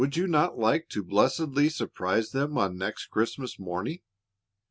Would 0.01 0.17
you 0.17 0.25
not 0.27 0.57
like 0.57 0.89
to 0.93 1.03
blessedly 1.03 1.69
surprise 1.69 2.31
them 2.31 2.57
on 2.57 2.75
next 2.75 3.05
Christmas 3.11 3.59
morning? 3.59 3.99